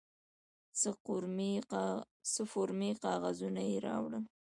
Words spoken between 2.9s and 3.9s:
کاغذونه یې